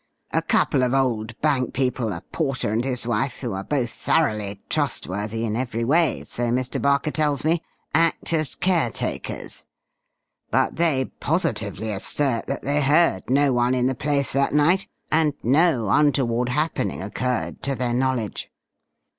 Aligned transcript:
A 0.31 0.41
couple 0.41 0.81
of 0.81 0.95
old 0.95 1.39
bank 1.41 1.73
people 1.75 2.11
a 2.11 2.21
porter 2.31 2.71
and 2.71 2.83
his 2.83 3.05
wife 3.05 3.37
who 3.41 3.53
are 3.53 3.63
both 3.63 3.91
thoroughly 3.91 4.59
trustworthy 4.67 5.45
in 5.45 5.55
every 5.55 5.83
way, 5.83 6.23
so 6.25 6.49
Mr. 6.49 6.81
Barker 6.81 7.11
tells 7.11 7.45
me 7.45 7.61
act 7.93 8.33
as 8.33 8.55
caretakers. 8.55 9.63
But 10.49 10.77
they 10.77 11.05
positively 11.05 11.91
assert 11.91 12.47
that 12.47 12.63
they 12.63 12.81
heard 12.81 13.29
no 13.29 13.53
one 13.53 13.75
in 13.75 13.85
the 13.85 13.93
place 13.93 14.33
that 14.33 14.55
night, 14.55 14.87
and 15.11 15.35
no 15.43 15.87
untoward 15.89 16.49
happening 16.49 17.03
occurred 17.03 17.61
to 17.61 17.75
their 17.75 17.93
knowledge." 17.93 18.49